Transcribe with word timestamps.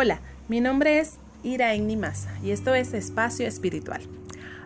Hola, 0.00 0.20
mi 0.46 0.60
nombre 0.60 1.00
es 1.00 1.14
Iraen 1.42 1.88
Nimasa 1.88 2.30
y 2.40 2.52
esto 2.52 2.72
es 2.72 2.94
Espacio 2.94 3.48
Espiritual. 3.48 4.00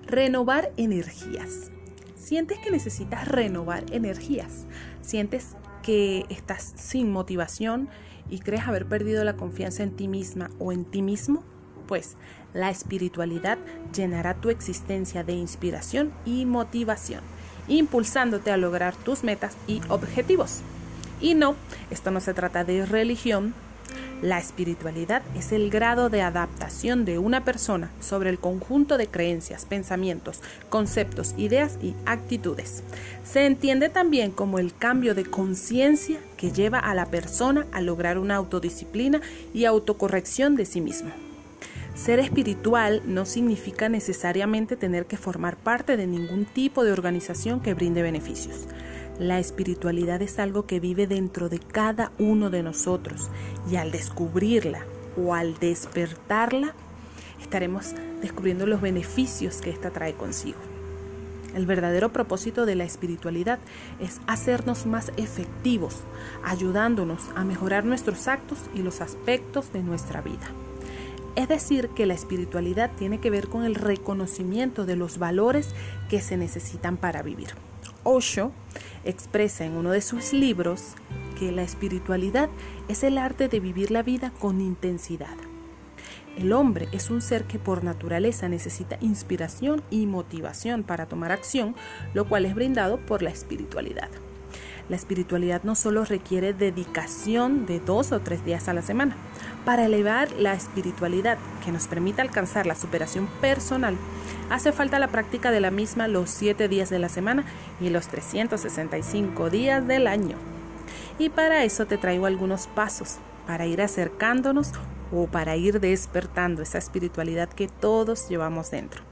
Renovar 0.07 0.71
energías. 0.77 1.71
¿Sientes 2.17 2.59
que 2.59 2.71
necesitas 2.71 3.27
renovar 3.27 3.83
energías? 3.93 4.67
¿Sientes 5.01 5.57
que 5.83 6.27
estás 6.29 6.75
sin 6.77 7.11
motivación 7.11 7.89
y 8.29 8.41
crees 8.41 8.69
haber 8.69 8.85
perdido 8.85 9.25
la 9.25 9.33
confianza 9.33 9.83
en 9.83 9.97
ti 9.97 10.07
misma 10.07 10.51
o 10.59 10.71
en 10.71 10.85
ti 10.85 11.01
mismo? 11.01 11.43
Pues 11.89 12.17
la 12.53 12.69
espiritualidad 12.69 13.57
llenará 13.95 14.35
tu 14.35 14.51
existencia 14.51 15.25
de 15.25 15.33
inspiración 15.33 16.13
y 16.27 16.45
motivación, 16.45 17.23
impulsándote 17.69 18.51
a 18.51 18.59
lograr 18.59 18.95
tus 18.97 19.25
metas 19.25 19.57
y 19.67 19.81
objetivos. 19.89 20.61
Y 21.23 21.33
no, 21.33 21.57
esto 21.91 22.11
no 22.11 22.21
se 22.21 22.35
trata 22.35 22.65
de 22.65 22.85
religión, 22.85 23.55
la 24.23 24.39
espiritualidad 24.39 25.23
es 25.35 25.51
el 25.53 25.69
grado 25.69 26.09
de 26.09 26.23
adaptación 26.23 27.05
de 27.05 27.19
una 27.19 27.45
persona 27.45 27.91
sobre 28.01 28.31
el 28.31 28.39
conjunto 28.39 28.97
de 28.97 29.09
creencias, 29.09 29.67
pensamientos, 29.67 30.41
conceptos, 30.71 31.35
ideas 31.37 31.79
y 31.83 31.95
actitudes. 32.07 32.85
Se 33.25 33.45
entiende 33.47 33.89
también 33.89 34.31
como 34.31 34.61
el 34.61 34.75
cambio 34.75 35.15
de 35.15 35.25
conciencia 35.25 36.21
que 36.37 36.53
lleva 36.53 36.79
a 36.79 36.95
la 36.95 37.07
persona 37.07 37.67
a 37.73 37.81
lograr 37.81 38.17
una 38.17 38.37
autodisciplina 38.37 39.21
y 39.53 39.65
autocorrección 39.65 40.55
de 40.55 40.67
sí 40.67 40.81
mismo. 40.81 41.11
Ser 41.95 42.21
espiritual 42.21 43.03
no 43.05 43.27
significa 43.27 43.89
necesariamente 43.89 44.77
tener 44.77 45.05
que 45.07 45.19
formar 45.19 45.57
parte 45.57 45.97
de 45.97 46.07
ningún 46.07 46.47
tipo 46.47 46.85
de 46.85 46.93
organización 46.93 47.61
que 47.61 47.75
brinde 47.75 48.03
beneficios. 48.03 48.67
La 49.19 49.39
espiritualidad 49.39 50.23
es 50.23 50.39
algo 50.39 50.67
que 50.67 50.81
vive 50.81 51.07
dentro 51.07 51.49
de 51.49 51.59
cada 51.59 52.13
uno 52.19 52.49
de 52.49 52.63
nosotros 52.63 53.29
y 53.71 53.77
al 53.77 53.93
descubrirla 53.93 54.87
o 55.17 55.35
al 55.35 55.59
despertarla, 55.59 56.75
estaremos 57.41 57.93
descubriendo 58.23 58.67
los 58.67 58.81
beneficios 58.81 59.61
que 59.61 59.71
ésta 59.71 59.91
trae 59.91 60.15
consigo. 60.15 60.59
El 61.55 61.67
verdadero 61.67 62.11
propósito 62.13 62.65
de 62.65 62.75
la 62.75 62.85
espiritualidad 62.85 63.59
es 64.01 64.23
hacernos 64.27 64.87
más 64.87 65.13
efectivos, 65.19 66.01
ayudándonos 66.43 67.21
a 67.37 67.45
mejorar 67.45 67.85
nuestros 67.85 68.27
actos 68.27 68.59
y 68.75 68.79
los 68.79 69.03
aspectos 69.03 69.71
de 69.75 69.83
nuestra 69.83 70.23
vida. 70.23 70.49
Es 71.37 71.49
decir, 71.49 71.91
que 71.91 72.07
la 72.07 72.15
espiritualidad 72.15 72.91
tiene 72.97 73.21
que 73.21 73.31
ver 73.31 73.49
con 73.49 73.65
el 73.65 73.75
reconocimiento 73.75 74.87
de 74.87 74.97
los 74.97 75.19
valores 75.19 75.75
que 76.09 76.23
se 76.23 76.39
necesitan 76.39 76.97
para 76.97 77.23
vivir. 77.23 77.49
Osho 78.05 78.53
expresa 79.05 79.65
en 79.65 79.77
uno 79.77 79.91
de 79.91 80.01
sus 80.01 80.33
libros 80.33 80.95
que 81.39 81.53
la 81.53 81.63
espiritualidad 81.63 82.49
es 82.89 83.03
el 83.03 83.19
arte 83.19 83.49
de 83.49 83.61
vivir 83.61 83.91
la 83.91 84.03
vida 84.03 84.33
con 84.39 84.61
intensidad. 84.61 85.37
El 86.37 86.53
hombre 86.53 86.89
es 86.93 87.11
un 87.11 87.21
ser 87.21 87.45
que 87.45 87.59
por 87.59 87.85
naturaleza 87.85 88.49
necesita 88.49 88.97
inspiración 89.01 89.83
y 89.91 90.07
motivación 90.07 90.83
para 90.83 91.07
tomar 91.07 91.31
acción, 91.31 91.75
lo 92.15 92.27
cual 92.27 92.47
es 92.47 92.55
brindado 92.55 92.99
por 92.99 93.23
la 93.23 93.31
espiritualidad. 93.31 94.09
La 94.89 94.97
espiritualidad 94.97 95.63
no 95.63 95.75
solo 95.75 96.05
requiere 96.05 96.53
dedicación 96.53 97.67
de 97.67 97.81
dos 97.81 98.13
o 98.13 98.21
tres 98.21 98.45
días 98.45 98.69
a 98.69 98.73
la 98.73 98.83
semana. 98.83 99.17
Para 99.65 99.87
elevar 99.87 100.33
la 100.33 100.55
espiritualidad 100.55 101.39
que 101.65 101.71
nos 101.71 101.87
permita 101.87 102.23
alcanzar 102.23 102.67
la 102.67 102.75
superación 102.75 103.29
personal, 103.41 103.97
hace 104.51 104.73
falta 104.73 104.99
la 104.99 105.09
práctica 105.09 105.53
de 105.53 105.61
la 105.61 105.71
misma 105.71 106.09
los 106.09 106.31
siete 106.31 106.67
días 106.67 106.91
de 106.91 106.99
la 106.99 107.09
semana 107.09 107.45
y 107.81 107.89
los 107.91 108.09
365 108.09 109.51
días 109.51 109.87
del 109.87 110.09
año. 110.09 110.37
Y 111.19 111.29
para 111.29 111.63
eso 111.63 111.87
te 111.87 111.97
traigo 111.97 112.27
algunos 112.27 112.67
pasos 112.67 113.19
para 113.47 113.67
ir 113.67 113.83
acercándonos 113.83 114.73
o 115.13 115.29
para 115.29 115.55
ir 115.55 115.79
despertando 115.79 116.63
esa 116.63 116.79
espiritualidad 116.79 117.49
que 117.49 117.69
todos 117.69 118.29
llevamos 118.29 118.73
dentro 118.73 119.12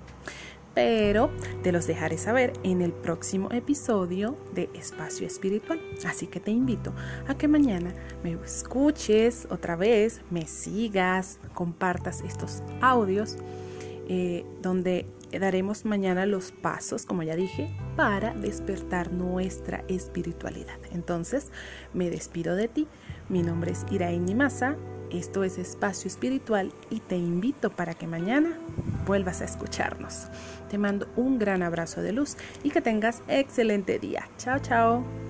pero 0.74 1.30
te 1.62 1.72
los 1.72 1.86
dejaré 1.86 2.18
saber 2.18 2.52
en 2.62 2.82
el 2.82 2.92
próximo 2.92 3.50
episodio 3.50 4.36
de 4.54 4.70
Espacio 4.74 5.26
Espiritual. 5.26 5.80
Así 6.06 6.26
que 6.26 6.40
te 6.40 6.50
invito 6.50 6.92
a 7.26 7.36
que 7.36 7.48
mañana 7.48 7.92
me 8.22 8.32
escuches 8.44 9.46
otra 9.50 9.76
vez, 9.76 10.20
me 10.30 10.46
sigas, 10.46 11.38
compartas 11.54 12.22
estos 12.22 12.62
audios 12.80 13.36
eh, 14.08 14.44
donde 14.60 15.06
daremos 15.38 15.84
mañana 15.84 16.26
los 16.26 16.50
pasos, 16.50 17.06
como 17.06 17.22
ya 17.22 17.36
dije, 17.36 17.70
para 17.96 18.34
despertar 18.34 19.12
nuestra 19.12 19.84
espiritualidad. 19.86 20.78
Entonces, 20.92 21.50
me 21.94 22.10
despido 22.10 22.56
de 22.56 22.68
ti. 22.68 22.88
Mi 23.28 23.42
nombre 23.42 23.70
es 23.70 23.86
Iraín 23.90 24.36
Masa 24.36 24.76
esto 25.10 25.44
es 25.44 25.58
Espacio 25.58 26.08
Espiritual 26.08 26.72
y 26.90 27.00
te 27.00 27.16
invito 27.16 27.70
para 27.70 27.94
que 27.94 28.06
mañana 28.06 28.58
vuelvas 29.06 29.40
a 29.40 29.44
escucharnos. 29.44 30.28
Te 30.68 30.78
mando 30.78 31.08
un 31.16 31.38
gran 31.38 31.62
abrazo 31.62 32.02
de 32.02 32.12
luz 32.12 32.36
y 32.62 32.70
que 32.70 32.80
tengas 32.80 33.22
excelente 33.28 33.98
día. 33.98 34.28
Chao, 34.38 34.58
chao. 34.60 35.29